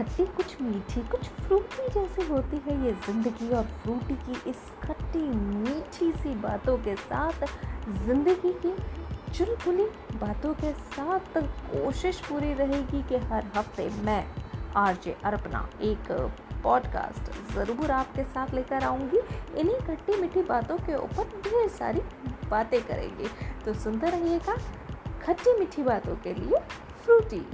खट्टी 0.00 0.24
कुछ 0.26 0.60
मीठी, 0.62 1.00
कुछ 1.08 1.26
फ्रूटी 1.38 1.88
जैसी 1.94 2.26
होती 2.26 2.56
है 2.66 2.74
ये 2.84 2.92
ज़िंदगी 3.06 3.48
और 3.54 3.64
फ्रूटी 3.82 4.14
की 4.16 4.50
इस 4.50 4.56
खट्टी, 4.82 5.18
मीठी 5.18 6.10
सी 6.12 6.34
बातों 6.36 6.76
के 6.78 6.94
साथ, 6.96 7.44
ज़िंदगी 8.06 8.52
की 8.64 8.72
चुलबुली 9.34 9.84
बातों 10.18 10.54
के 10.54 10.72
साथ 10.72 11.36
कोशिश 11.36 12.20
पूरी 12.28 12.52
रहेगी 12.54 13.02
कि 13.08 13.16
हर 13.26 13.50
हफ़्ते 13.56 13.88
मैं 14.04 14.24
आरजे 14.76 15.16
अरपना 15.24 15.68
एक 15.82 16.10
पॉडकास्ट 16.62 17.32
ज़रूर 17.54 17.90
आपके 17.90 18.24
साथ 18.24 18.54
लेकर 18.54 18.84
आऊँगी। 18.84 19.20
इन्हीं 19.60 19.78
खट्टी, 19.86 20.20
मीठी 20.20 20.42
बातों 20.48 20.76
के 20.78 20.94
ऊपर 20.96 21.40
ढेर 21.44 21.68
सारी 21.78 22.00
बातें 22.50 22.80
करेंगे। 22.82 23.28
तो 23.64 23.74
सुनते 23.76 24.10
रहिएगा 24.10 24.56
खट्टी, 25.22 25.58
मीठी 25.58 25.82
बातों 25.82 26.16
के 26.16 26.34
लिए 26.34 26.58
फ्रूटी। 27.04 27.46